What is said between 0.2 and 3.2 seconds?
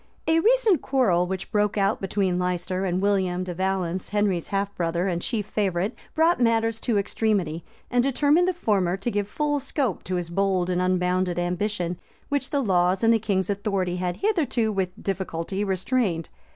A recent quarrel which broke out between Leicester and